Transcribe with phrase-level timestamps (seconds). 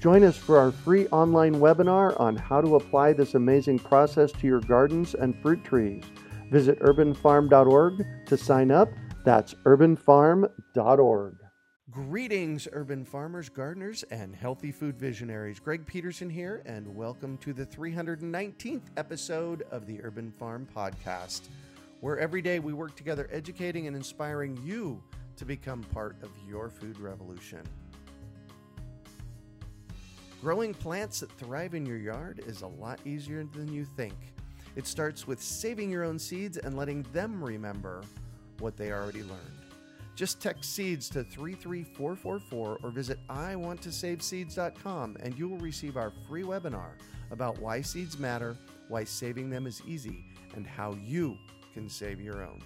[0.00, 4.46] Join us for our free online webinar on how to apply this amazing process to
[4.46, 6.04] your gardens and fruit trees.
[6.52, 8.88] Visit urbanfarm.org to sign up.
[9.24, 11.36] That's urbanfarm.org.
[11.90, 15.58] Greetings, urban farmers, gardeners, and healthy food visionaries.
[15.58, 21.48] Greg Peterson here, and welcome to the 319th episode of the Urban Farm Podcast,
[22.02, 25.02] where every day we work together educating and inspiring you
[25.34, 27.62] to become part of your food revolution.
[30.40, 34.14] Growing plants that thrive in your yard is a lot easier than you think.
[34.76, 38.02] It starts with saving your own seeds and letting them remember
[38.60, 39.66] what they already learned.
[40.14, 46.90] Just text seeds to 33444 or visit iwanttosaveseeds.com and you will receive our free webinar
[47.32, 51.36] about why seeds matter, why saving them is easy, and how you
[51.74, 52.62] can save your own.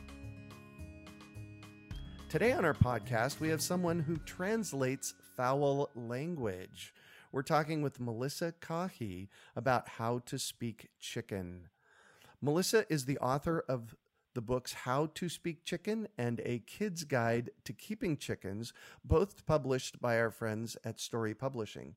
[2.29, 6.93] Today on our podcast, we have someone who translates fowl language.
[7.33, 11.71] We're talking with Melissa Caughey about how to speak chicken.
[12.43, 13.97] Melissa is the author of
[14.35, 19.99] the books How to Speak Chicken and A Kid's Guide to Keeping Chickens, both published
[19.99, 21.95] by our friends at Storey Publishing.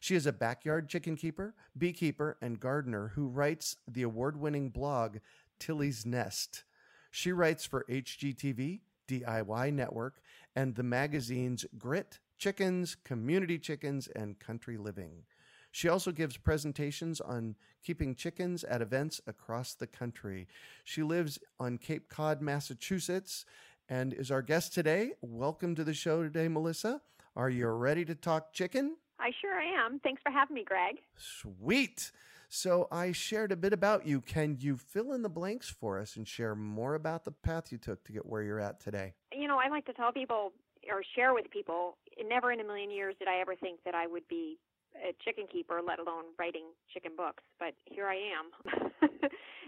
[0.00, 5.18] She is a backyard chicken keeper, beekeeper, and gardener who writes the award winning blog
[5.58, 6.64] Tilly's Nest.
[7.10, 10.22] She writes for HGTV, DIY Network,
[10.60, 15.22] and the magazines Grit, Chickens, Community Chickens, and Country Living.
[15.70, 20.48] She also gives presentations on keeping chickens at events across the country.
[20.84, 23.46] She lives on Cape Cod, Massachusetts,
[23.88, 25.12] and is our guest today.
[25.22, 27.00] Welcome to the show today, Melissa.
[27.34, 28.96] Are you ready to talk chicken?
[29.18, 29.98] I sure am.
[30.00, 30.96] Thanks for having me, Greg.
[31.16, 32.12] Sweet.
[32.50, 34.20] So I shared a bit about you.
[34.20, 37.78] Can you fill in the blanks for us and share more about the path you
[37.78, 39.14] took to get where you're at today?
[39.50, 40.54] Know, I like to tell people
[40.86, 44.06] or share with people, never in a million years did I ever think that I
[44.06, 44.62] would be
[44.94, 47.42] a chicken keeper, let alone writing chicken books.
[47.58, 48.54] But here I am.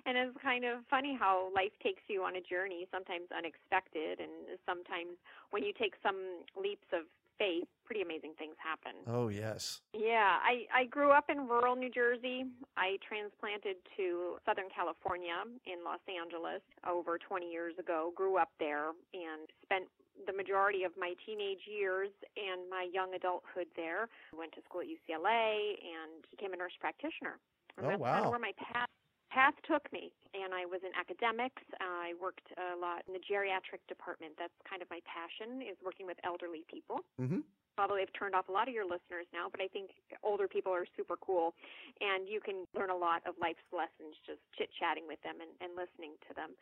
[0.07, 4.55] and it's kind of funny how life takes you on a journey, sometimes unexpected, and
[4.63, 5.19] sometimes
[5.51, 7.11] when you take some leaps of
[7.43, 9.03] faith, pretty amazing things happen.
[9.11, 9.83] Oh, yes.
[9.93, 12.47] Yeah, I, I grew up in rural New Jersey.
[12.77, 18.95] I transplanted to Southern California in Los Angeles over 20 years ago, grew up there,
[19.11, 19.91] and spent
[20.27, 24.07] the majority of my teenage years and my young adulthood there.
[24.31, 27.43] Went to school at UCLA and became a nurse practitioner.
[27.77, 28.13] And oh, that's wow.
[28.15, 28.93] kind of where my path
[29.33, 30.13] path took me.
[30.37, 31.65] And I was in academics.
[31.81, 34.37] I worked a lot in the geriatric department.
[34.37, 37.01] That's kind of my passion is working with elderly people.
[37.21, 37.45] Mm-hmm.
[37.77, 40.77] Probably have turned off a lot of your listeners now, but I think older people
[40.77, 41.57] are super cool,
[42.05, 45.49] and you can learn a lot of life's lessons just chit chatting with them and,
[45.65, 46.53] and listening to them.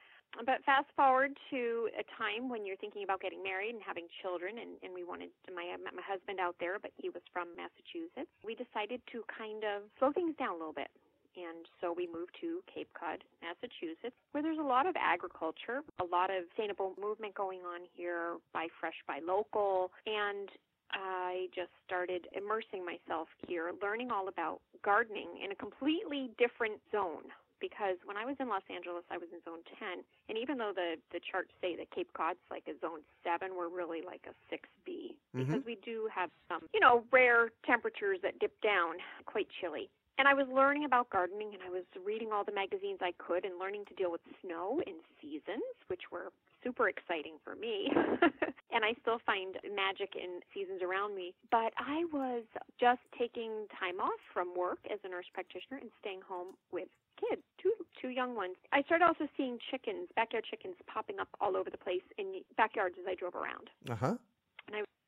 [0.46, 4.62] But fast forward to a time when you're thinking about getting married and having children,
[4.62, 7.26] and, and we wanted to, my I met my husband out there, but he was
[7.34, 8.30] from Massachusetts.
[8.46, 10.94] We decided to kind of slow things down a little bit
[11.36, 16.04] and so we moved to Cape Cod, Massachusetts, where there's a lot of agriculture, a
[16.04, 20.48] lot of sustainable movement going on here, buy fresh, buy local, and
[20.92, 27.30] I just started immersing myself here, learning all about gardening in a completely different zone.
[27.60, 30.00] Because when I was in Los Angeles, I was in zone 10.
[30.30, 33.68] And even though the, the charts say that Cape Cod's like a zone 7, we're
[33.68, 35.12] really like a 6B.
[35.36, 35.44] Mm-hmm.
[35.44, 38.96] Because we do have some, you know, rare temperatures that dip down,
[39.26, 39.90] quite chilly.
[40.18, 43.44] And I was learning about gardening and I was reading all the magazines I could
[43.44, 46.32] and learning to deal with snow and seasons, which were
[46.62, 47.88] super exciting for me.
[48.72, 51.32] and I still find magic in seasons around me.
[51.50, 52.44] But I was
[52.78, 56.88] just taking time off from work as a nurse practitioner and staying home with
[57.20, 58.56] kids, two two young ones.
[58.72, 62.96] I started also seeing chickens, backyard chickens popping up all over the place in backyards
[62.98, 63.68] as I drove around.
[63.88, 64.14] Uh-huh.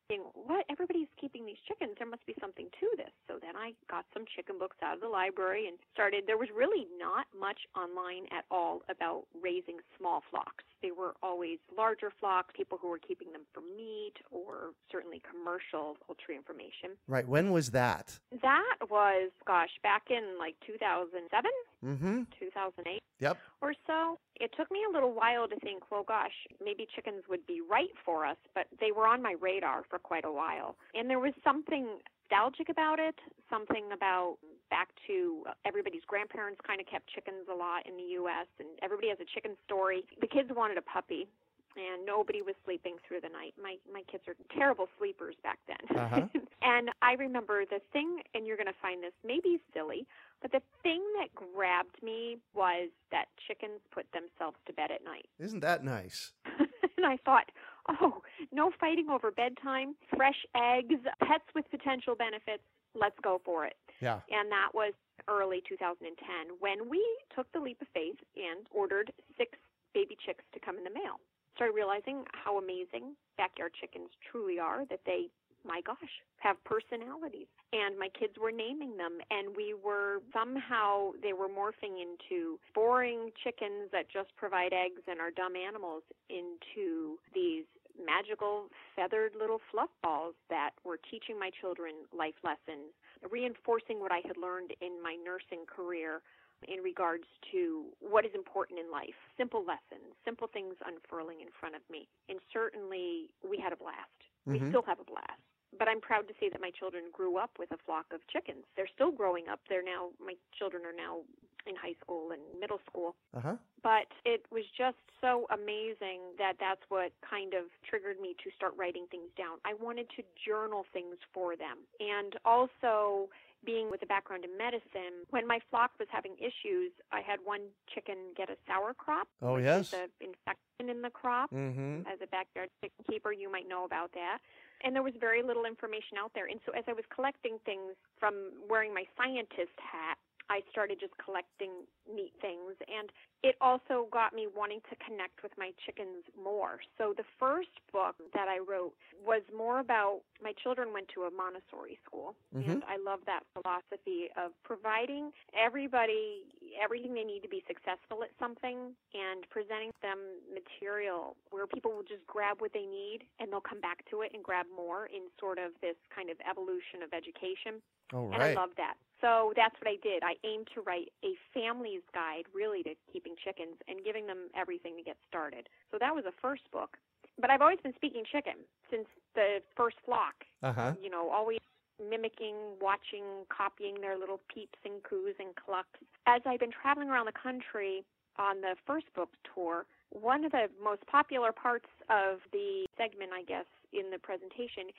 [0.07, 0.65] Thinking, what?
[0.69, 1.95] Everybody's keeping these chickens.
[1.97, 3.11] There must be something to this.
[3.27, 6.23] So then I got some chicken books out of the library and started.
[6.27, 10.63] There was really not much online at all about raising small flocks.
[10.83, 15.95] They were always larger flocks, people who were keeping them for meat or certainly commercial
[16.05, 16.91] poultry information.
[17.07, 17.25] Right.
[17.27, 18.19] When was that?
[18.41, 21.49] That was, gosh, back in like 2007,
[21.83, 22.21] Mm-hmm.
[22.39, 23.37] 2008 Yep.
[23.61, 24.17] or so.
[24.39, 26.33] It took me a little while to think, well, gosh,
[26.63, 30.25] maybe chickens would be right for us, but they were on my radar for quite
[30.25, 30.75] a while.
[30.93, 33.15] And there was something nostalgic about it,
[33.49, 34.37] something about
[34.73, 38.49] back to everybody's grandparents kind of kept chickens a lot in the U.S.
[38.57, 40.01] and everybody has a chicken story.
[40.17, 41.29] The kids wanted a puppy,
[41.77, 43.53] and nobody was sleeping through the night.
[43.61, 45.83] My my kids are terrible sleepers back then.
[45.93, 46.25] Uh-huh.
[46.65, 50.09] and I remember the thing, and you're going to find this maybe silly,
[50.41, 55.29] but the thing that grabbed me was that chickens put themselves to bed at night.
[55.37, 56.33] Isn't that nice?
[56.97, 57.51] and I thought,
[57.89, 58.21] oh,
[58.51, 62.63] no fighting over bedtime, fresh eggs, pets with potential benefits.
[62.95, 63.75] Let's go for it.
[64.03, 64.19] Yeah.
[64.29, 64.93] And that was
[65.27, 66.11] early 2010
[66.59, 67.01] when we
[67.35, 69.57] took the leap of faith and ordered six
[69.93, 71.21] baby chicks to come in the mail
[71.55, 75.29] started realizing how amazing backyard chickens truly are, that they
[75.65, 77.47] my gosh, have personalities.
[77.71, 83.31] And my kids were naming them, and we were somehow, they were morphing into boring
[83.43, 87.63] chickens that just provide eggs and are dumb animals into these
[87.95, 92.91] magical feathered little fluff balls that were teaching my children life lessons,
[93.29, 96.21] reinforcing what I had learned in my nursing career
[96.67, 99.17] in regards to what is important in life.
[99.37, 102.07] Simple lessons, simple things unfurling in front of me.
[102.29, 104.19] And certainly we had a blast.
[104.47, 104.53] Mm-hmm.
[104.53, 105.43] We still have a blast.
[105.77, 108.63] But I'm proud to say that my children grew up with a flock of chickens.
[108.77, 109.59] They're still growing up.
[109.67, 111.25] They're now, my children are now
[111.67, 113.15] in high school and middle school.
[113.35, 113.55] Uh-huh.
[113.81, 118.73] But it was just so amazing that that's what kind of triggered me to start
[118.77, 119.59] writing things down.
[119.65, 121.83] I wanted to journal things for them.
[121.99, 123.29] And also,
[123.65, 127.71] being with a background in medicine, when my flock was having issues, I had one
[127.93, 129.27] chicken get a sour crop.
[129.41, 129.87] Oh, which yes.
[129.87, 131.51] Is an infection in the crop.
[131.51, 132.07] Mm-hmm.
[132.07, 134.39] As a backyard chicken keeper, you might know about that.
[134.83, 136.47] And there was very little information out there.
[136.47, 140.17] And so as I was collecting things from wearing my scientist hat,
[140.53, 142.77] I started just collecting neat things.
[142.85, 143.09] And
[143.41, 146.77] it also got me wanting to connect with my chickens more.
[146.97, 148.93] So the first book that I wrote
[149.25, 152.35] was more about my children went to a Montessori school.
[152.53, 152.69] Mhm.
[152.69, 156.45] And I love that philosophy of providing everybody
[156.79, 160.17] everything they need to be successful at something and presenting them
[160.51, 164.33] material where people will just grab what they need and they'll come back to it
[164.33, 167.81] and grab more in sort of this kind of evolution of education.
[168.13, 168.95] All And I love that.
[169.21, 170.21] So that's what I did.
[170.21, 174.97] I aimed to write a family's guide really to keeping chickens and giving them everything
[174.97, 175.69] to get started.
[175.91, 176.97] So that was the first book.
[177.39, 180.43] But I've always been speaking chicken since the first flock.
[180.61, 180.93] Uh-huh.
[181.01, 181.59] You know, always
[181.97, 185.99] mimicking, watching, copying their little peeps and coos and clucks.
[186.27, 188.03] As I've been traveling around the country
[188.37, 193.43] on the first book tour, one of the most popular parts of the segment, I
[193.43, 194.91] guess, in the presentation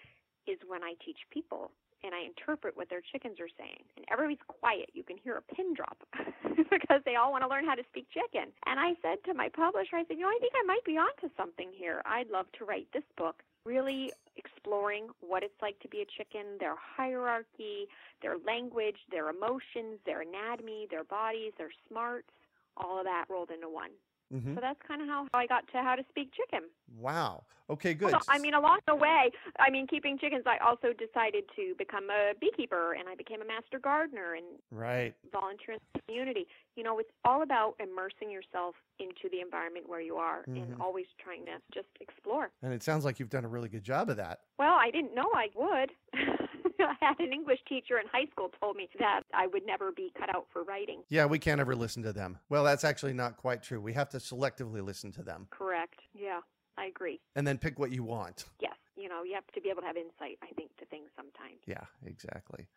[0.46, 1.70] is when I teach people
[2.04, 3.80] and I interpret what their chickens are saying.
[3.96, 4.90] And everybody's quiet.
[4.92, 5.96] You can hear a pin drop
[6.70, 8.52] because they all want to learn how to speak chicken.
[8.66, 11.00] And I said to my publisher, I said, you know, I think I might be
[11.00, 12.02] onto something here.
[12.04, 16.60] I'd love to write this book, really exploring what it's like to be a chicken,
[16.60, 17.88] their hierarchy,
[18.20, 22.28] their language, their emotions, their anatomy, their bodies, their smarts,
[22.76, 23.90] all of that rolled into one.
[24.34, 24.54] Mm-hmm.
[24.54, 26.68] So that's kind of how I got to how to speak chicken.
[26.98, 27.44] Wow.
[27.70, 28.10] Okay, good.
[28.10, 32.10] So, I mean, along the way, I mean, keeping chickens, I also decided to become
[32.10, 35.14] a beekeeper and I became a master gardener and right.
[35.32, 36.46] volunteer in the community.
[36.76, 40.62] You know, it's all about immersing yourself into the environment where you are Mhm.
[40.62, 42.50] and always trying to just explore.
[42.62, 44.40] And it sounds like you've done a really good job of that.
[44.58, 45.92] Well, I didn't know I would.
[46.80, 50.12] I had an English teacher in high school told me that I would never be
[50.18, 51.02] cut out for writing.
[51.08, 52.38] Yeah, we can't ever listen to them.
[52.48, 53.80] Well, that's actually not quite true.
[53.80, 56.00] We have to selectively listen to them Correct.
[56.14, 56.40] Yeah,
[56.78, 57.20] I agree.
[57.36, 58.44] and then pick what you want.
[58.60, 61.08] Yes, you know, you have to be able to have insight, I think, to things
[61.16, 61.60] sometimes.
[61.66, 62.68] Yeah, exactly.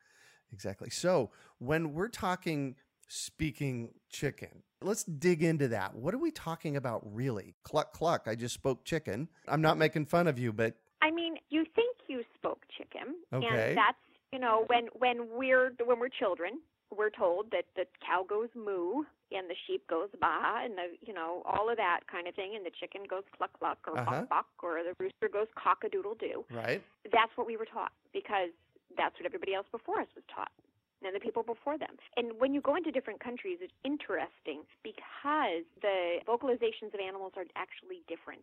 [0.53, 0.89] Exactly.
[0.89, 2.75] So, when we're talking
[3.09, 5.95] speaking chicken, let's dig into that.
[5.95, 7.55] What are we talking about really?
[7.63, 8.27] Cluck, cluck.
[8.27, 9.27] I just spoke chicken.
[9.47, 12.23] I'm not making fun of you, but I mean, you think you
[12.91, 13.45] chicken, Okay.
[13.47, 13.97] and that's
[14.31, 16.59] you know when when we're when we're children,
[16.95, 21.13] we're told that the cow goes moo and the sheep goes baa and the you
[21.13, 24.21] know all of that kind of thing, and the chicken goes cluck cluck or Uh-huh.
[24.27, 26.45] buck buck or the rooster goes cock a doodle doo.
[26.51, 26.81] right?
[27.11, 28.49] That's what we were taught because
[28.97, 30.51] that's what everybody else before us was taught.
[31.03, 31.93] And the people before them.
[32.17, 37.45] And when you go into different countries, it's interesting because the vocalizations of animals are
[37.55, 38.41] actually different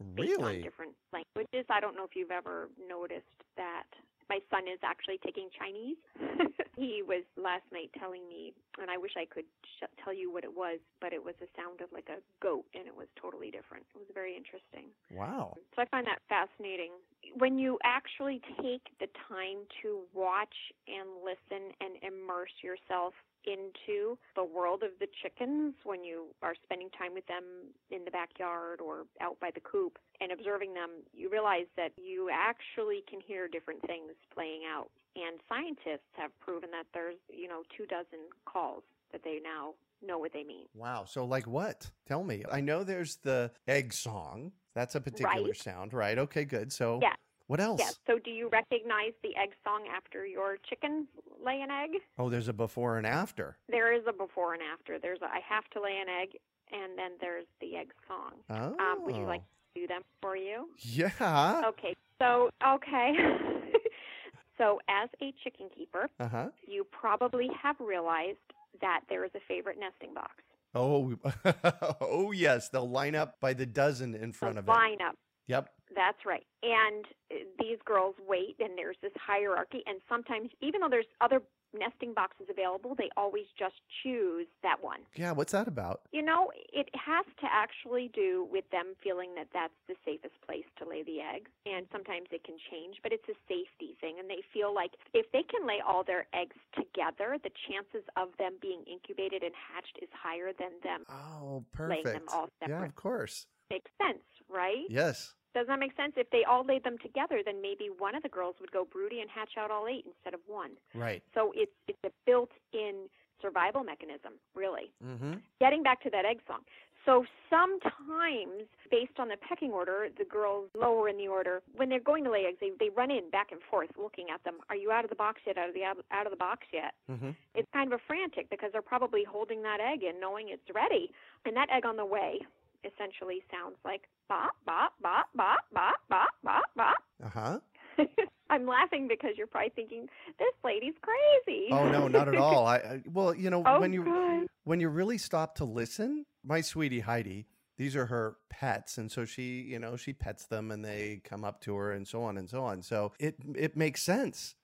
[0.00, 0.62] Really?
[0.62, 1.66] different languages.
[1.70, 3.24] I don't know if you've ever noticed
[3.56, 3.88] that.
[4.28, 6.02] My son is actually taking Chinese.
[6.74, 9.46] he was last night telling me, and I wish I could
[9.78, 12.66] sh- tell you what it was, but it was the sound of like a goat,
[12.74, 13.86] and it was totally different.
[13.94, 14.90] It was very interesting.
[15.14, 15.54] Wow.
[15.78, 16.90] So I find that fascinating.
[17.34, 20.54] When you actually take the time to watch
[20.88, 23.14] and listen and immerse yourself
[23.44, 27.44] into the world of the chickens when you are spending time with them
[27.90, 32.28] in the backyard or out by the coop and observing them, you realize that you
[32.32, 37.62] actually can hear different things playing out and scientists have proven that there's you know
[37.76, 39.74] two dozen calls that they now
[40.06, 40.66] know what they mean.
[40.74, 41.04] Wow.
[41.06, 41.90] So, like what?
[42.06, 42.44] Tell me.
[42.50, 44.52] I know there's the egg song.
[44.76, 45.56] That's a particular Right.
[45.56, 46.18] sound, right?
[46.18, 46.70] Okay, good.
[46.70, 47.14] So, Yeah.
[47.46, 47.80] what else?
[47.80, 47.98] Yes.
[48.06, 51.08] So, do you recognize the egg song after your chicken
[51.40, 51.96] lay an egg?
[52.18, 53.56] Oh, there's a before and after.
[53.68, 54.98] There is a before and after.
[54.98, 56.36] There's a I have to lay an egg,
[56.72, 58.34] and then there's the egg song.
[58.50, 58.76] Oh.
[58.78, 59.40] Um, would you like
[59.74, 60.68] to do them for you?
[60.76, 61.62] Yeah.
[61.68, 61.96] Okay.
[62.18, 63.14] So, okay.
[64.58, 66.50] so, as a chicken keeper, Uh huh.
[66.66, 68.36] you probably have realized
[68.82, 70.42] that there is a favorite nesting box.
[70.76, 71.14] Oh,
[72.00, 72.68] oh yes.
[72.68, 74.72] They'll line up by the dozen in front the of it.
[74.72, 75.14] lineup.
[75.48, 75.70] Yep.
[75.94, 76.46] That's right.
[76.62, 79.82] And uh, these girls wait, and there's this hierarchy.
[79.86, 81.40] And sometimes, even though there's other
[81.78, 85.00] nesting boxes available, they always just choose that one.
[85.14, 85.32] Yeah.
[85.32, 86.02] What's that about?
[86.12, 90.66] You know, it has to actually do with them feeling that that's the safest place
[90.78, 91.50] to lay the eggs.
[91.66, 94.16] And sometimes it can change, but it's a safety thing.
[94.18, 98.28] And they feel like if they can lay all their eggs together, the chances of
[98.38, 102.04] them being incubated and hatched is higher than them Oh, perfect.
[102.04, 103.46] laying them all all Yeah, of course.
[103.70, 104.84] Makes sense, right?
[104.88, 105.34] Yes.
[105.56, 106.12] Does that make sense?
[106.18, 109.20] If they all laid them together, then maybe one of the girls would go broody
[109.20, 110.72] and hatch out all eight instead of one.
[110.94, 111.22] Right.
[111.32, 113.08] So it's it's a built-in
[113.40, 114.92] survival mechanism, really.
[115.02, 115.40] Mm-hmm.
[115.58, 116.60] Getting back to that egg song.
[117.06, 122.00] So sometimes, based on the pecking order, the girls lower in the order when they're
[122.00, 124.56] going to lay eggs, they they run in back and forth, looking at them.
[124.68, 125.56] Are you out of the box yet?
[125.56, 126.92] Out of the out, of the box yet?
[127.10, 127.30] Mm-hmm.
[127.54, 131.10] It's kind of a frantic because they're probably holding that egg and knowing it's ready,
[131.46, 132.40] and that egg on the way
[132.86, 136.96] essentially sounds like bop bop bop bop bop bop.
[137.22, 137.58] Uh huh.
[138.50, 140.06] I'm laughing because you're probably thinking
[140.38, 141.68] this lady's crazy.
[141.72, 142.66] Oh no, not at all.
[142.74, 144.46] I, I well, you know, Oh, when you good.
[144.64, 149.24] when you really stop to listen, my sweetie Heidi, these are her pets, and so
[149.24, 152.38] she, you know, she pets them, and they come up to her, and so on
[152.38, 152.82] and so on.
[152.82, 154.54] So it it makes sense.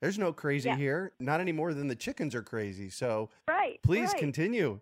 [0.00, 0.76] There's no crazy Yeah.
[0.76, 2.90] here, not any more than the chickens are crazy.
[2.90, 3.78] So Right.
[3.82, 4.18] please right.
[4.18, 4.80] continue.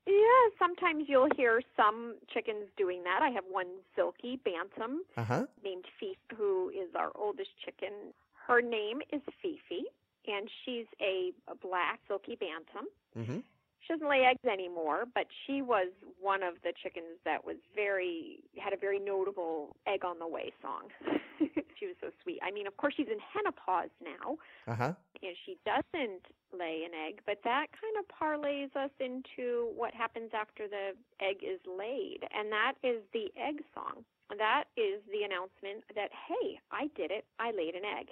[0.61, 3.21] Sometimes you'll hear some chickens doing that.
[3.23, 5.47] I have one Silkie bantam Uh huh.
[5.65, 8.13] named Fifi, who is our oldest chicken.
[8.47, 9.85] Her name is Fifi,
[10.29, 12.87] and she's a, a black Silkie bantam.
[13.19, 13.39] Mm-hmm.
[13.81, 15.89] She doesn't lay eggs anymore, but she was
[16.21, 20.53] one of the chickens that was very had a very notable egg on the way
[20.61, 20.85] song.
[21.79, 22.39] she was so sweet.
[22.47, 24.37] I mean, of course, she's in henopause now,
[24.71, 24.93] Uh huh.
[25.23, 30.31] And she doesn't lay an egg, but that kind of parlays us into what happens
[30.35, 34.05] after the egg is laid, and that is the egg song.
[34.37, 38.09] That is the announcement that, hey, I did it, I laid an egg.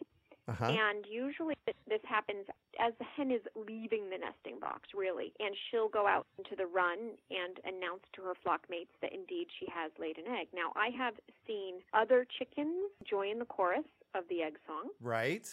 [0.48, 0.64] Uh huh.
[0.64, 2.46] And usually this happens
[2.80, 5.32] as the hen is leaving the nesting box, really.
[5.40, 6.98] And she'll go out into the run
[7.30, 10.48] and announce to her flock mates that indeed she has laid an egg.
[10.54, 11.14] Now, I have
[11.46, 13.84] seen other chickens join the chorus
[14.14, 14.88] of the egg song.
[15.02, 15.46] Right.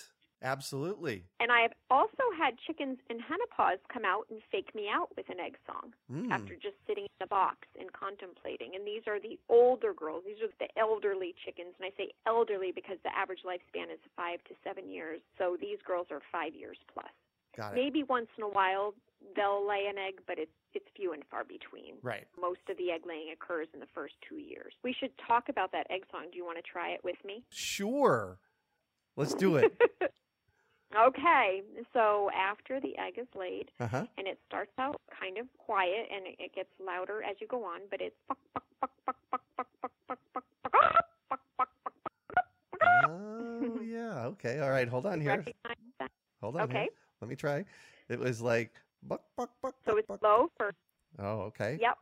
[0.45, 1.25] Absolutely.
[1.39, 5.27] And I have also had chickens in henopause come out and fake me out with
[5.29, 6.31] an egg song Mm.
[6.31, 8.75] after just sitting in the box and contemplating.
[8.75, 10.23] And these are the older girls.
[10.25, 11.73] These are the elderly chickens.
[11.79, 15.19] And I say elderly because the average lifespan is five to seven years.
[15.39, 17.11] So these girls are five years plus.
[17.57, 17.75] Got it.
[17.75, 18.93] Maybe once in a while
[19.35, 21.95] they'll lay an egg, but it's it's few and far between.
[22.03, 22.27] Right.
[22.39, 24.73] Most of the egg laying occurs in the first two years.
[24.83, 26.27] We should talk about that egg song.
[26.31, 27.43] Do you want to try it with me?
[27.49, 28.37] Sure.
[29.15, 29.81] Let's do it.
[30.97, 31.61] Okay,
[31.93, 34.05] so after the egg is laid, Uh huh.
[34.17, 37.63] and it starts out kind of quiet and it, it gets louder as you go
[37.65, 40.59] on, but it's buck, buck, buck, buck, buck, buck, buck, buck, buck, buck,
[41.29, 41.93] buck, buck, buck,
[42.33, 43.09] buck.
[43.09, 44.25] Oh yeah.
[44.27, 44.59] Okay.
[44.59, 44.87] All right.
[44.87, 45.43] Hold on here.
[46.41, 46.69] Hold on.
[46.69, 46.81] here.
[46.81, 46.89] Okay,
[47.21, 47.65] Let me try.
[48.09, 48.71] It was like
[49.03, 49.75] buck buck buck.
[49.85, 50.21] so buck, it's buck.
[50.23, 50.77] low first.
[51.19, 51.77] Oh, okay.
[51.81, 51.97] Yep,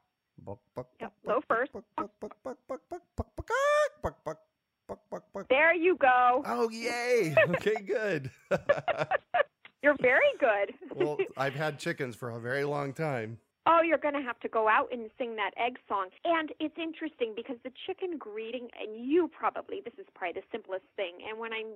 [5.53, 6.41] there you go.
[6.45, 7.35] Oh yay!
[7.49, 8.31] Okay, good.
[9.83, 10.73] You're very good.
[10.95, 13.37] well, I've had chickens for a very long time.
[13.65, 16.07] Oh, you're going to have to go out and sing that egg song.
[16.25, 20.83] And it's interesting because the chicken greeting, and you probably, this is probably the simplest
[20.97, 21.13] thing.
[21.29, 21.67] And when I'm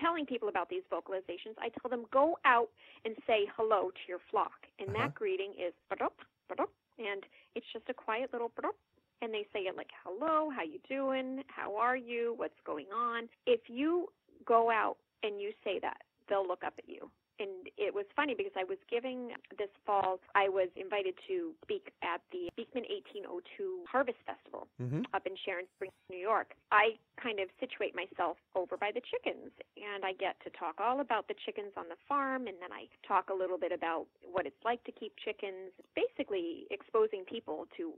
[0.00, 2.70] telling people about these vocalizations, I tell them go out
[3.04, 4.66] and say hello to your flock.
[4.80, 4.98] And Uh-huh.
[4.98, 6.14] that greeting is ba-dup,
[6.48, 7.22] ba-dup, and
[7.54, 8.74] it's just a quiet little ba-dup.
[9.20, 11.42] And they say it like, hello, how you doing?
[11.48, 12.34] How are you?
[12.36, 13.28] What's going on?
[13.46, 14.08] If you
[14.46, 18.34] go out and you say that, they'll look up at you and it was funny
[18.36, 23.86] because I was giving this fall, I was invited to speak at the Beekman 1802
[23.90, 25.10] Harvest Festival Mm-hmm.
[25.12, 26.54] up in Sharon Springs, New York.
[26.70, 31.00] I kind of situate myself over by the chickens, and I get to talk all
[31.00, 34.46] about the chickens on the farm, and then I talk a little bit about what
[34.46, 37.92] it's like to keep chickens, basically exposing people to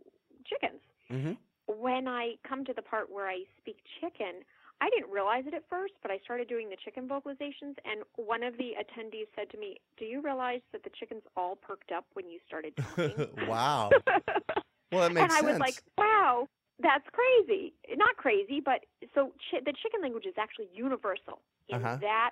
[0.47, 0.81] chickens
[1.13, 1.33] Mm-hmm.
[1.67, 4.43] when I come to the part where I speak chicken,
[4.81, 8.43] I didn't realize it at first, but I started doing the chicken vocalizations, and one
[8.43, 12.07] of the attendees said to me, "Do you realize that the chickens all perked up
[12.15, 13.15] when you started talking?"
[13.47, 13.91] wow.
[14.93, 16.49] Well, that makes and I was like, "Wow,
[16.81, 21.97] that's crazy." Not crazy, but so chi- the chicken language is actually universal, and Uh-huh.
[22.01, 22.31] that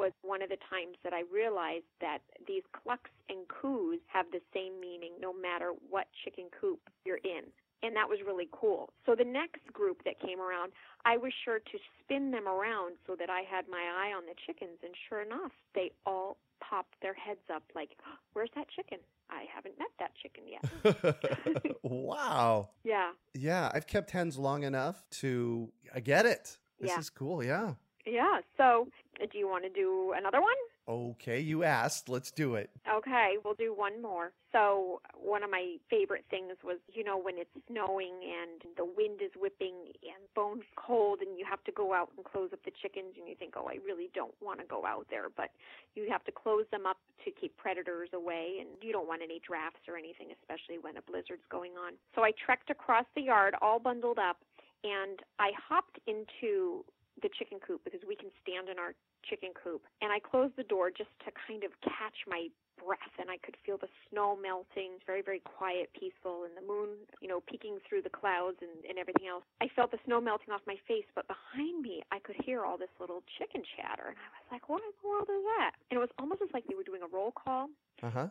[0.00, 4.40] was one of the times that I realized that these clucks and coos have the
[4.54, 7.44] same meaning no matter what chicken coop you're in.
[7.82, 8.92] And that was really cool.
[9.06, 10.72] So the next group that came around,
[11.06, 14.34] I was sure to spin them around so that I had my eye on the
[14.46, 14.78] chickens.
[14.84, 17.90] And sure enough, they all popped their heads up like,
[18.34, 18.98] Where's that chicken?
[19.30, 21.76] I haven't met that chicken yet.
[21.82, 22.68] wow.
[22.84, 23.12] yeah.
[23.34, 26.58] Yeah, I've kept hens long enough to I get it.
[26.80, 26.98] This Yeah.
[26.98, 27.42] is cool.
[27.42, 27.74] Yeah.
[28.06, 28.40] Yeah.
[28.56, 28.88] So
[29.30, 30.56] do you want to do another one?
[30.88, 32.08] Okay, you asked.
[32.08, 32.70] Let's do it.
[32.92, 34.32] Okay, we'll do one more.
[34.50, 39.20] So, one of my favorite things was, you know, when it's snowing and the wind
[39.22, 42.72] is whipping and bone cold, and you have to go out and close up the
[42.82, 45.50] chickens, and you think, oh, I really don't want to go out there, but
[45.94, 49.40] you have to close them up to keep predators away, and you don't want any
[49.46, 51.92] drafts or anything, especially when a blizzard's going on.
[52.16, 54.38] So, I trekked across the yard, all bundled up,
[54.82, 56.84] and I hopped into
[57.22, 58.94] the chicken coop because we can stand in our
[59.28, 59.82] chicken coop.
[60.02, 62.48] And I closed the door just to kind of catch my
[62.80, 64.96] breath and I could feel the snow melting.
[65.04, 68.96] Very, very quiet, peaceful, and the moon, you know, peeking through the clouds and, and
[68.96, 69.44] everything else.
[69.60, 72.78] I felt the snow melting off my face, but behind me I could hear all
[72.78, 75.76] this little chicken chatter and I was like, What in the world is that?
[75.90, 77.68] And it was almost as like they were doing a roll call
[78.02, 78.28] Uh-huh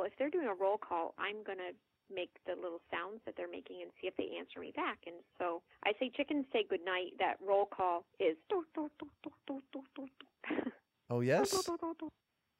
[0.00, 1.76] well, if they're doing a roll call, I'm going to
[2.12, 4.98] make the little sounds that they're making and see if they answer me back.
[5.06, 7.12] And so I say chickens say good night.
[7.18, 8.36] That roll call is.
[11.10, 11.52] oh, yes.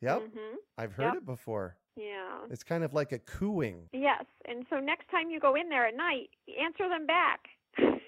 [0.03, 0.21] Yep.
[0.21, 0.57] Mm-hmm.
[0.77, 1.17] I've heard yep.
[1.17, 1.77] it before.
[1.97, 2.41] Yeah.
[2.51, 3.89] It's kind of like a cooing.
[3.95, 4.27] Yes.
[4.47, 6.29] And so next time you go in there at night,
[6.63, 7.41] answer them back.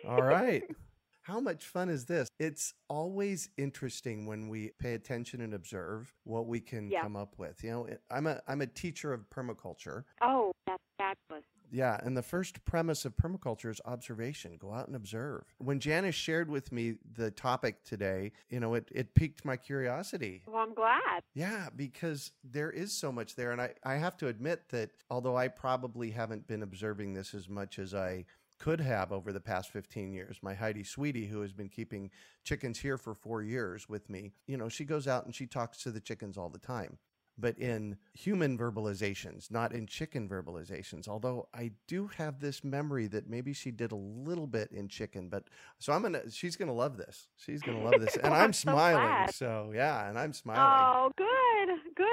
[0.07, 0.63] All right.
[1.23, 2.29] How much fun is this?
[2.41, 7.03] It's always interesting when we pay attention and observe what we can Yeah.
[7.03, 7.63] come up with.
[7.63, 10.05] You know, I'm a I'm a teacher of permaculture.
[10.21, 11.45] oh, that's fabulous.
[11.71, 14.59] Yeah, and the first premise of permaculture is observation.
[14.59, 15.45] Go out and observe.
[15.59, 20.43] When Janice shared with me the topic today, you know, it, it piqued my curiosity.
[20.47, 21.23] Well, I'm glad.
[21.33, 23.53] Yeah, because there is so much there.
[23.53, 27.49] And I, I have to admit that although I probably haven't been observing this as
[27.49, 28.27] much as I
[28.63, 32.11] could have over the past 15 years, my Heidi Sweetie, who has been keeping
[32.45, 35.79] chickens here for four years with me, you know, she goes out and she talks
[35.83, 36.99] to the chickens all the time.
[37.37, 41.09] But in human verbalizations, not in chicken verbalizations.
[41.09, 45.29] Although I do have this memory that maybe she did a little bit in chicken,
[45.29, 45.45] but
[45.81, 47.27] so I'm gonna, she's gonna love this.
[47.39, 49.03] She's gonna love this, and I'm I'm so smiling.
[49.03, 49.35] glad.
[49.35, 50.63] So yeah, and I'm smiling.
[50.63, 51.27] Oh, good,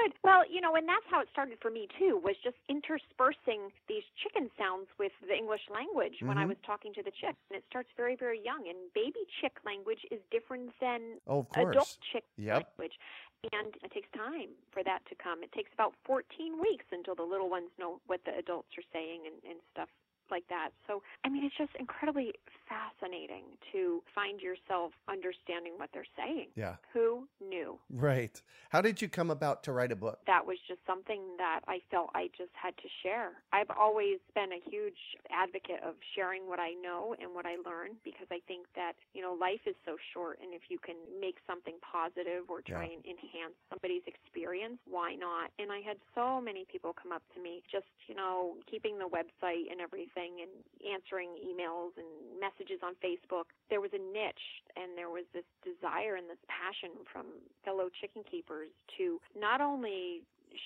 [0.00, 0.14] good.
[0.24, 2.20] Well, you know, and that's how it started for me too.
[2.22, 6.48] Was just interspersing these chicken sounds with the English language when I Mhm.
[6.48, 8.68] was talking to the chicks, and it starts very, very young.
[8.68, 12.74] And baby chick language is different than Oh, adult chick Yep.
[12.78, 12.98] language,
[13.52, 15.42] and it takes time for that to come.
[15.42, 19.26] It takes about 14 weeks until the little ones know what the adults are saying
[19.26, 19.88] and, and stuff
[20.30, 20.70] like that.
[20.86, 22.32] So, I mean, it's just incredibly
[22.68, 26.48] fascinating to find yourself understanding what they're saying.
[26.54, 26.76] Yeah.
[26.92, 27.78] Who knew?
[27.90, 28.40] Right.
[28.70, 30.18] How did you come about to write a book?
[30.26, 33.32] that was just something that I felt I just had to share.
[33.52, 35.00] I've always been a huge
[35.34, 39.22] advocate of sharing what I know and what I learn because I think that, you
[39.22, 42.94] know, life is so short and if you can make something positive or try Yeah.
[42.94, 45.50] and enhance somebody's experience, why not?
[45.58, 49.08] And I had so many people come up to me just, you know, keeping the
[49.10, 50.52] website and everything and
[50.84, 53.48] answering emails and messages on Facebook.
[53.70, 57.26] There was a niche and there was this desire and this passion from
[57.64, 60.22] fellow chicken keepers to not only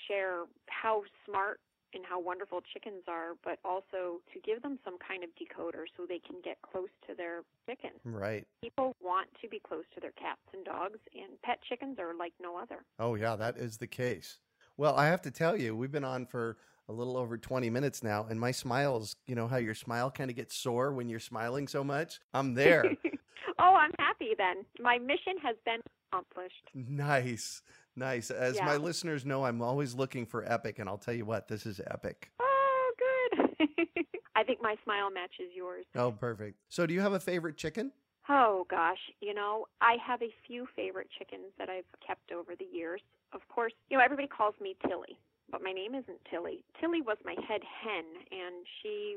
[0.09, 1.61] share how smart
[1.95, 6.05] and how wonderful chickens are, but also to give them some kind of decoder so
[6.09, 8.01] they can get close to their chickens.
[8.05, 8.45] Right.
[8.63, 12.33] People want to be close to their cats and dogs, and pet chickens are like
[12.43, 12.85] no other.
[12.99, 14.39] Oh, yeah, that is the case.
[14.77, 16.57] Well, I have to tell you, we've been on for
[16.89, 20.31] a little over 20 minutes now, and my smiles, you know how your smile kind
[20.31, 22.21] of gets sore when you're smiling so much?
[22.33, 22.85] I'm there.
[23.59, 24.65] oh, I'm happy then.
[24.79, 25.81] My mission has been
[26.13, 26.71] accomplished.
[26.75, 27.63] nice.
[27.97, 28.31] Nice.
[28.31, 31.65] As my listeners know, I'm always looking for epic, and I'll tell you what, this
[31.65, 32.31] is epic.
[32.41, 33.67] Oh, good.
[34.37, 35.85] I think my smile matches yours.
[35.95, 36.59] Oh, perfect.
[36.69, 37.93] So, do you have a favorite chicken?
[38.29, 42.65] Oh gosh, you know, I have a few favorite chickens that I've kept over the
[42.65, 43.03] years.
[43.35, 45.19] Of course, you know, everybody calls me Tilly,
[45.51, 46.65] but my name isn't Tilly.
[46.81, 49.17] Tilly was my head hen and she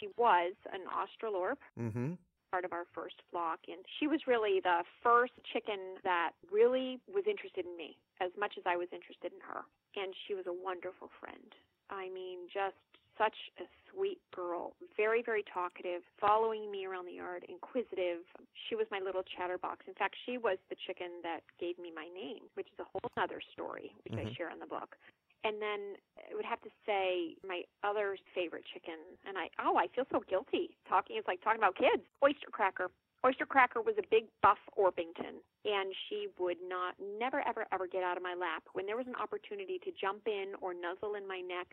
[0.00, 2.14] she was an Australorp, Mm-hmm.
[2.50, 7.24] part of our first flock, and she was really the first chicken that really was
[7.28, 9.62] interested in me as much as I was interested in her.
[9.96, 11.54] And she was a wonderful friend.
[11.90, 12.76] I mean, just
[13.16, 18.20] such a sweet girl, very, very talkative, following me around the yard, inquisitive.
[18.68, 19.86] She was my little chatterbox.
[19.88, 23.08] In fact, she was the chicken that gave me my name, which is a whole
[23.16, 24.36] other story, which I Mhm.
[24.36, 24.96] share in the book.
[25.44, 29.86] And then I would have to say my other favorite chicken, and I oh I
[29.94, 31.16] feel so guilty talking.
[31.18, 32.02] It's like talking about kids.
[32.22, 32.90] Oyster Cracker.
[33.24, 38.04] Oyster Cracker was a big buff Orpington, and she would not, never, ever, ever get
[38.04, 38.62] out of my lap.
[38.72, 41.66] When there was an opportunity to jump in or nuzzle in my neck,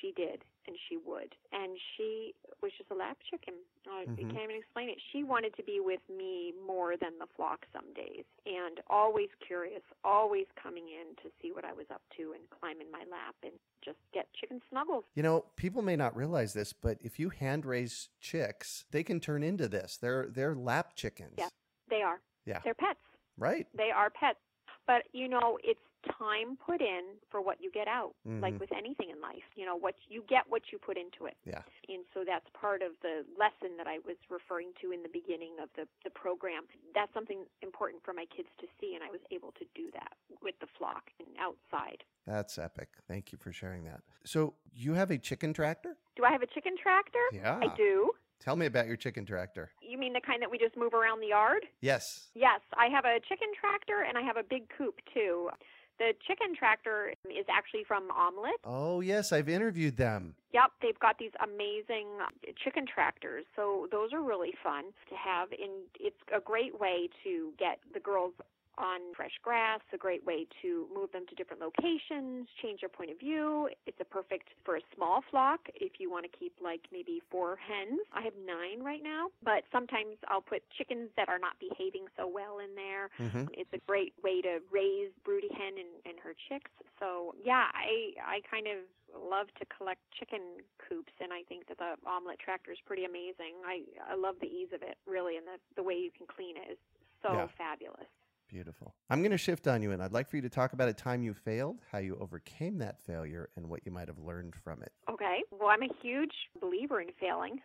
[0.00, 1.34] she did, and she would.
[1.52, 2.32] And she
[2.62, 3.54] was just a lap chicken.
[3.90, 4.30] I Mhm.
[4.30, 5.00] can't even explain it.
[5.10, 9.82] She wanted to be with me more than the flock some days, and always curious,
[10.04, 13.34] always coming in to see what I was up to and climb in my lap
[13.42, 15.04] and just get chicken snuggles.
[15.14, 19.18] You know, people may not realize this, but if you hand raise chicks, they can
[19.18, 19.96] turn into this.
[19.96, 21.34] They're they're lap chickens.
[21.38, 21.48] Yeah.
[21.88, 22.20] They are.
[22.44, 22.60] Yeah.
[22.60, 23.00] They're pets.
[23.40, 23.66] Right.
[23.74, 24.38] They are pets.
[24.86, 25.80] But you know, it's
[26.18, 28.14] time put in for what you get out.
[28.24, 28.60] Like Mhm.
[28.60, 31.36] with anything in life, you know, what you get what you put into it.
[31.44, 31.62] Yeah.
[31.88, 35.58] And so that's part of the lesson that I was referring to in the beginning
[35.60, 36.66] of the the program.
[36.94, 40.16] That's something important for my kids to see and I was able to do that
[40.40, 42.02] with the flock and outside.
[42.26, 42.88] That's epic.
[43.06, 44.00] Thank you for sharing that.
[44.24, 45.96] So you have a chicken tractor?
[46.16, 47.24] Do I have a chicken tractor?
[47.32, 47.58] Yeah.
[47.62, 48.12] I do.
[48.40, 49.70] Tell me about your chicken tractor.
[49.82, 51.66] You mean the kind that we just move around the yard?
[51.80, 52.28] Yes.
[52.34, 55.50] Yes, I have a chicken tractor and I have a big coop too.
[55.98, 58.56] The chicken tractor is actually from Omlet.
[58.64, 60.34] Oh yes, I've interviewed them.
[60.54, 62.28] Yep, they've got these amazing uh,
[62.64, 63.44] chicken tractors.
[63.54, 68.00] So those are really fun to have and it's a great way to get the
[68.00, 68.32] girls
[68.80, 73.10] on fresh grass, a great way to move them to different locations, change their point
[73.10, 73.68] of view.
[73.86, 77.56] It's a perfect for a small flock if you want to keep like maybe four
[77.60, 78.00] hens.
[78.12, 82.26] I have 9 right now, but sometimes I'll put chickens that are not behaving so
[82.26, 83.10] well in there.
[83.18, 86.70] hmm It's a great way to raise broody hen and, and her chicks.
[86.98, 91.78] So yeah, I I kind of love to collect chicken coops, and I think that
[91.78, 93.60] the Omlet tractor is pretty amazing.
[93.66, 96.56] I I love the ease of it, really, and the the way you can clean
[96.56, 96.78] it is
[97.22, 97.46] so Yeah.
[97.58, 98.08] fabulous.
[98.50, 98.94] Beautiful.
[99.08, 100.92] I'm going to shift on you, and I'd like for you to talk about a
[100.92, 104.82] time you failed, how you overcame that failure, and what you might have learned from
[104.82, 104.92] it.
[105.08, 107.60] Okay, well, I'm a huge believer in failing.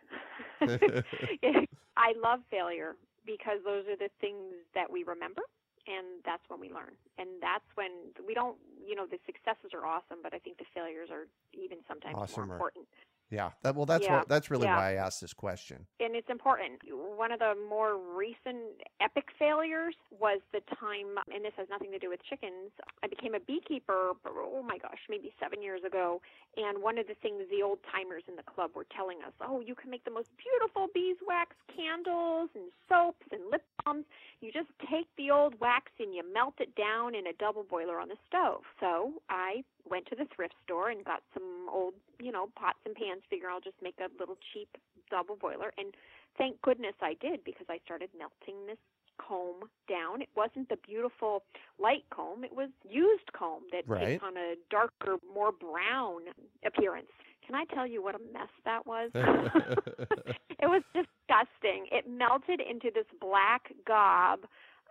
[1.96, 2.94] I love failure
[3.26, 5.42] because those are the things that we remember
[5.86, 6.98] and that's when we learn.
[7.18, 10.66] And that's when we don't, you know, the successes are awesome, but I think the
[10.74, 12.50] failures are even sometimes Awesomer.
[12.50, 12.86] more important.
[13.30, 13.50] Yeah.
[13.62, 14.76] That well, that's Yeah, what that's really yeah.
[14.76, 15.86] why I asked this question.
[15.98, 16.80] And it's important.
[16.90, 21.98] One of the more recent epic failures was the time, and this has nothing to
[21.98, 22.70] do with chickens.
[23.02, 26.20] I became a beekeeper, oh my gosh, maybe seven years ago.
[26.56, 29.60] And one of the things the old timers in the club were telling us, oh,
[29.60, 34.04] you can make the most beautiful beeswax candles and soaps and lip balms.
[34.40, 37.98] You just take the old wax and you melt it down in a double boiler
[37.98, 38.62] on the stove.
[38.78, 42.94] So I went to the thrift store and got some old, you know, pots and
[42.94, 43.22] pans.
[43.30, 44.68] Figure I'll just make a little cheap
[45.10, 45.72] double boiler.
[45.78, 45.94] And
[46.38, 48.78] thank goodness I did because I started melting this
[49.18, 50.22] comb down.
[50.22, 51.42] It wasn't the beautiful
[51.78, 52.44] light comb.
[52.44, 54.06] It was used comb that Right.
[54.06, 56.22] takes on a darker, more brown
[56.64, 57.10] appearance.
[57.46, 59.10] Can I tell you what a mess that was?
[59.14, 61.86] it was disgusting.
[61.92, 64.40] It melted into this black gob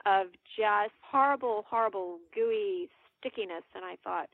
[0.05, 3.63] of just horrible, horrible, gooey stickiness.
[3.75, 4.29] And I thought,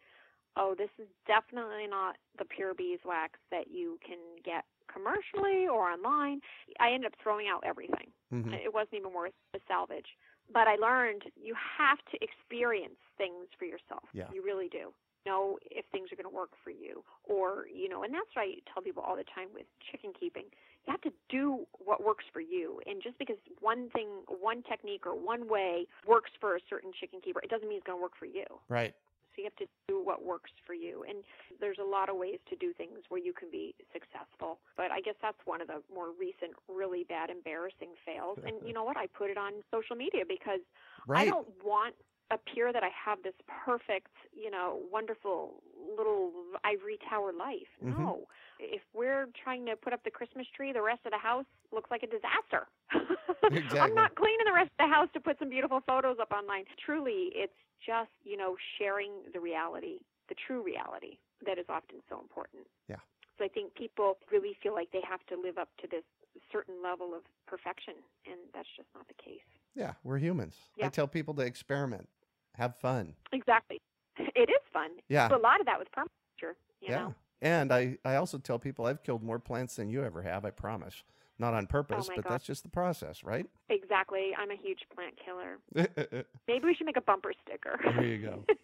[0.58, 6.42] oh, this is definitely not the pure beeswax that you can get commercially or online.
[6.80, 8.12] I ended up throwing out everything.
[8.32, 8.54] Mhm.
[8.54, 10.18] It wasn't even worth the salvage.
[10.52, 14.04] But I learned you have to experience things for yourself.
[14.14, 14.30] Yeah.
[14.34, 14.94] You really do.
[15.26, 17.06] Know if things are going to work for you.
[17.24, 20.46] Or, you know, and that's what I tell people all the time with chicken keeping.
[20.86, 22.82] You have to do what works for you.
[22.88, 27.22] And just because one thing, one technique, or one way works for a certain chicken
[27.22, 28.46] keeper, it doesn't mean it's going to work for you.
[28.68, 28.96] right.
[29.32, 31.04] So you have to do what works for you.
[31.08, 31.24] And
[31.60, 34.60] there's a lot of ways to do things where you can be successful.
[34.76, 38.40] But I guess that's one of the more recent, really bad, embarrassing fails.
[38.46, 38.98] And you know what?
[38.98, 40.62] I put it on social media because
[41.10, 41.96] I don't want
[42.32, 43.34] appear that I have this
[43.66, 45.62] perfect, you know, wonderful
[45.98, 46.32] little
[46.64, 47.68] ivory tower life.
[47.84, 47.98] Mhm.
[48.00, 48.28] No.
[48.60, 51.90] If we're trying to put up the Christmas tree, the rest of the house looks
[51.92, 52.68] like a disaster.
[53.52, 53.80] Exactly.
[53.80, 56.66] I'm not cleaning the rest of the house to put some beautiful photos up online.
[56.86, 62.20] Truly, it's just, you know, sharing the reality, the true reality that is often so
[62.22, 62.68] important.
[62.88, 62.98] Yeah.
[63.38, 66.04] So I think people really feel like they have to live up to this
[66.52, 69.42] certain level of perfection, and that's just not the case.
[69.76, 70.56] Yeah, we're humans.
[70.82, 72.08] I tell people to experiment,
[72.56, 73.14] have fun.
[73.32, 73.82] Exactly.
[74.18, 74.92] It is fun.
[75.10, 75.30] Yeah.
[75.30, 77.00] So a lot of that was permaculture, you yeah.
[77.00, 77.16] know.
[77.42, 80.52] And I, I also tell people I've killed more plants than you ever have, I
[80.52, 81.04] promise.
[81.40, 82.34] Not on purpose, Oh but God.
[82.34, 83.48] that's just the process, right?
[83.70, 84.32] Exactly.
[84.38, 85.58] I'm a huge plant killer.
[86.48, 87.80] Maybe we should make a bumper sticker.
[87.84, 88.46] There you go.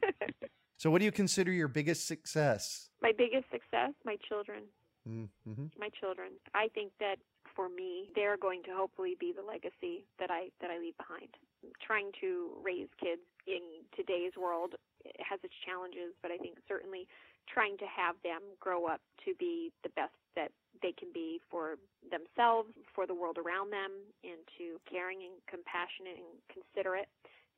[0.80, 2.90] So, what do you consider your biggest success?
[3.02, 4.64] my biggest success, my children.
[5.10, 5.68] Mm-hmm.
[5.80, 6.32] my children.
[6.54, 7.16] I think that
[7.56, 11.30] for me, they're going to hopefully be the legacy that I that I leave behind.
[11.82, 13.64] Trying to raise kids in
[13.98, 14.78] today's world
[15.20, 17.08] has its challenges, but I think certainly
[17.50, 20.52] trying to have them grow up to be the best that
[20.86, 21.76] they can be for
[22.12, 23.90] themselves, for the world around them,
[24.24, 27.10] and to caring and compassionate and considerate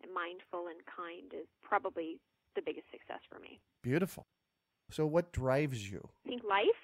[0.02, 2.16] and mindful and kind is probably
[2.56, 3.60] the biggest success for me.
[3.84, 4.24] Beautiful.
[4.92, 6.08] So, what drives you?
[6.26, 6.82] I think life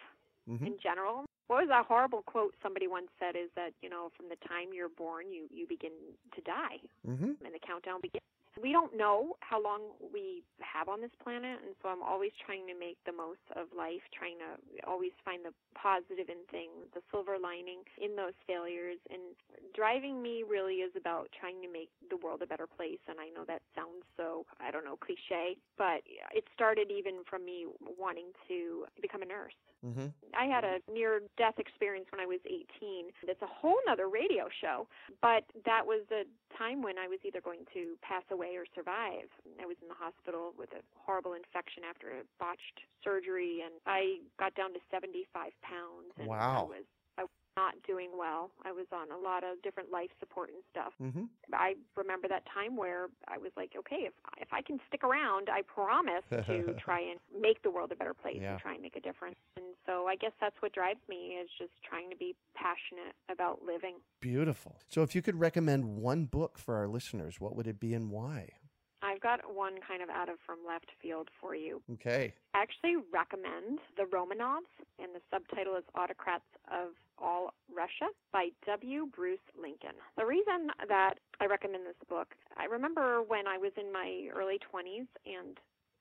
[0.50, 0.68] Mhm.
[0.68, 1.26] in general.
[1.48, 4.74] What was that horrible quote somebody once said is that, you know, from the time
[4.74, 5.94] you're born, you, you begin
[6.34, 7.34] to die Mm-hmm.
[7.46, 8.22] and the countdown begins.
[8.62, 12.68] We don't know how long we have on this planet, and so I'm always trying
[12.68, 14.56] to make the most of life, trying to
[14.88, 18.98] always find the positive in things, the silver lining in those failures.
[19.12, 19.36] And
[19.76, 23.04] driving me really is about trying to make the world a better place.
[23.12, 26.00] And I know that sounds so, I don't know, cliche, but
[26.32, 27.68] it started even from me
[28.00, 29.56] wanting to become a nurse.
[29.86, 30.08] Mm-hmm.
[30.34, 33.14] I had a near death experience when I was 18.
[33.28, 34.88] It's a whole nother radio show,
[35.22, 36.26] but that was a
[36.58, 39.30] time when I was either going to pass away or survive.
[39.62, 44.26] I was in the hospital with a horrible infection after a botched surgery, and I
[44.40, 46.12] got down to 75 pounds.
[46.18, 46.66] And Wow.
[46.66, 46.86] I was
[47.56, 48.52] not doing well.
[48.64, 50.94] I was on a lot of different life support and stuff.
[51.02, 51.26] Mm-hmm.
[51.54, 55.50] I remember that time where I was like, okay, if if I can stick around,
[55.52, 58.54] I promise to try and make the world a better place Yeah.
[58.54, 59.36] and try and make a difference.
[59.58, 63.62] And so I guess that's what drives me is just trying to be passionate about
[63.66, 63.96] living.
[64.20, 64.76] Beautiful.
[64.90, 68.10] So, if you could recommend one book for our listeners, what would it be and
[68.10, 68.50] why?
[69.02, 71.82] I've got one kind of out of from left field for you.
[71.94, 72.34] Okay.
[72.56, 76.90] I actually recommend The Romanovs, and the subtitle is Autocrats of
[77.22, 79.08] All Russia by W.
[79.16, 79.96] Bruce Lincoln.
[80.18, 84.60] The reason that I recommend this book, I remember when I was in my early
[84.74, 85.58] 20s and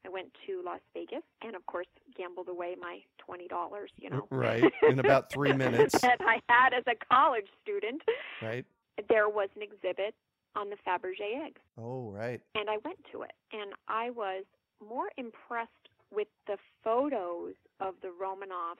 [0.07, 3.48] I went to Las Vegas and, of course, gambled away my $20,
[3.96, 4.27] you know.
[4.31, 4.62] Right.
[4.88, 5.98] In about three minutes.
[6.03, 8.03] that I had as a college student.
[8.42, 8.66] Right.
[9.09, 10.14] There was an exhibit
[10.57, 12.40] on the Fabergé eggs Oh, right.
[12.55, 14.44] and I went to it, and I was
[14.87, 15.70] more impressed
[16.12, 18.79] with the photos of the Romanovs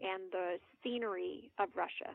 [0.00, 2.12] and the scenery of Russia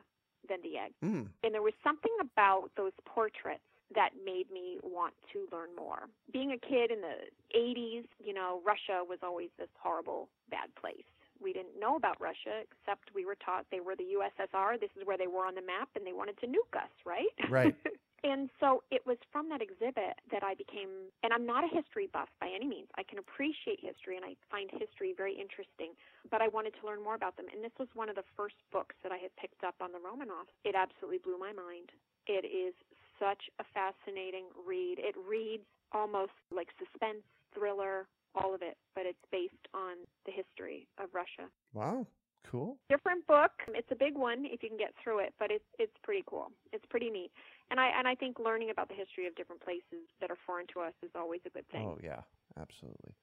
[0.47, 0.93] than the egg.
[1.03, 1.27] Mm.
[1.43, 3.61] And there was something about those portraits
[3.93, 6.07] that made me want to learn more.
[6.31, 11.03] Being a kid in the 80s, you know, Russia was always this horrible, bad place.
[11.41, 14.79] We didn't know about Russia except we were taught they were the USSR.
[14.79, 17.33] This is where they were on the map and they wanted to nuke us, right?
[17.49, 17.75] Right.
[18.23, 22.05] And so it was from that exhibit that I became, and I'm not a history
[22.13, 22.87] buff by any means.
[22.93, 25.97] I can appreciate history and I find history very interesting,
[26.29, 27.49] but I wanted to learn more about them.
[27.49, 29.97] And this was one of the first books that I had picked up on the
[29.97, 30.53] Romanovs.
[30.61, 31.89] It absolutely blew my mind.
[32.29, 32.77] It is
[33.17, 35.01] such a fascinating read.
[35.01, 37.25] It reads almost like suspense,
[37.57, 38.05] thriller,
[38.35, 41.49] all of it, but it's based on the history of Russia.
[41.73, 42.05] Wow.
[42.49, 42.77] Cool.
[42.89, 43.51] Different book.
[43.69, 46.51] It's a big one if you can get through it, but it's it's pretty cool.
[46.73, 47.31] It's pretty neat.
[47.71, 50.67] And I and I think learning about the history of different places that are foreign
[50.73, 51.87] to us is always a good thing.
[51.87, 52.21] Oh, yeah.
[52.59, 53.15] Absolutely.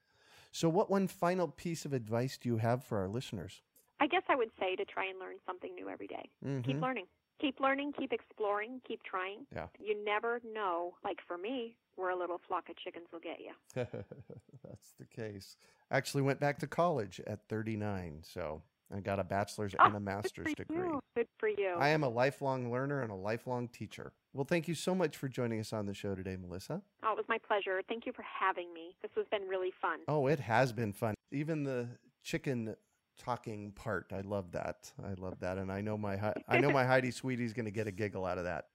[0.52, 3.61] So, what one final piece of advice do you have for our listeners?
[4.00, 6.30] I guess I would say to try and learn something new every day.
[6.64, 6.80] Keep Mhm.
[6.82, 7.06] learning.
[7.40, 9.46] Keep learning, keep exploring, keep trying.
[9.54, 9.68] Yeah.
[9.78, 13.52] You never know, like for me, where a little flock of chickens will get you.
[13.74, 15.56] That's the case.
[15.90, 18.62] Actually, went back to college at 39, so
[18.94, 20.77] I got a bachelor's Oh, and a master's Good degree.
[20.79, 21.01] you.
[21.14, 21.74] Good for you.
[21.79, 24.12] I am a lifelong learner and a lifelong teacher.
[24.33, 26.81] Well, thank you so much for joining us on the show today, Melissa.
[27.03, 27.83] oh, it was my pleasure.
[27.88, 28.94] Thank you for having me.
[29.03, 30.01] This has been really fun.
[30.09, 31.14] Oh, it has been fun.
[31.33, 31.88] Even the
[32.22, 32.74] chicken
[33.18, 34.92] talking part, I love that.
[35.05, 37.87] I love that, and I know my I know my Heidi Sweetie's going to get
[37.87, 38.66] a giggle out of that.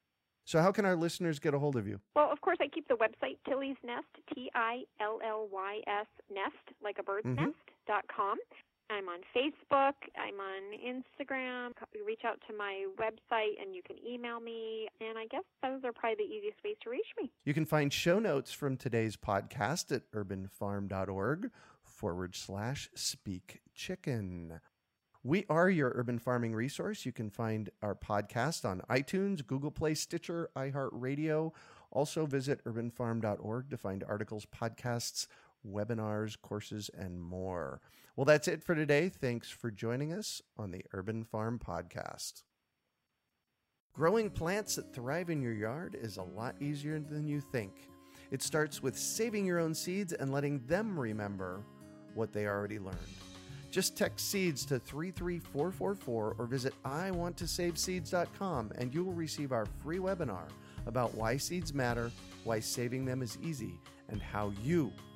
[0.46, 2.02] So, how can our listeners get a hold of you?
[2.18, 6.08] Well, of course, I keep the website Tilly's Nest, T I L L Y S
[6.30, 7.38] Nest, like a bird's Mhm.
[7.38, 7.56] nest,
[7.88, 8.38] dot com.
[8.94, 9.96] I'm on Facebook.
[10.16, 11.72] I'm on Instagram.
[12.06, 14.88] Reach out to my website and you can email me.
[15.02, 17.32] And I guess those are probably the easiest ways to reach me.
[17.44, 21.50] You can find show notes from today's podcast at urbanfarm.org
[21.82, 24.60] forward slash speak chicken.
[25.24, 27.06] We are your urban farming resource.
[27.06, 31.52] You can find our podcast on iTunes, Google Play, Stitcher, iHeartRadio.
[31.92, 35.28] Also visit urbanfarm.org to find articles, podcasts,
[35.68, 37.82] webinars, courses, and more.
[38.16, 39.10] Well, that's it for today.
[39.10, 42.44] Thanks for joining us on the Urban Farm Podcast.
[43.94, 47.90] Growing plants that thrive in your yard is a lot easier than you think.
[48.32, 51.64] It starts with saving your own seeds and letting them remember
[52.16, 52.98] what they already learned.
[53.70, 60.48] Just text seeds to 33444 or visit iwanttosaveseeds.com and you will receive our free webinar
[60.86, 62.12] about why seeds matter,
[62.44, 64.92] why saving them is easy, and how you